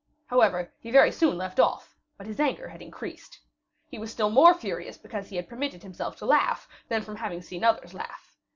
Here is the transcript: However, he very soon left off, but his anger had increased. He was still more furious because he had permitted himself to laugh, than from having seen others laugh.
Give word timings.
However, 0.25 0.73
he 0.79 0.89
very 0.89 1.11
soon 1.11 1.37
left 1.37 1.59
off, 1.59 1.95
but 2.17 2.25
his 2.25 2.39
anger 2.39 2.67
had 2.69 2.81
increased. 2.81 3.37
He 3.87 3.99
was 3.99 4.09
still 4.11 4.31
more 4.31 4.55
furious 4.55 4.97
because 4.97 5.29
he 5.29 5.35
had 5.35 5.47
permitted 5.47 5.83
himself 5.83 6.15
to 6.15 6.25
laugh, 6.25 6.67
than 6.87 7.03
from 7.03 7.17
having 7.17 7.43
seen 7.43 7.63
others 7.63 7.93
laugh. 7.93 8.35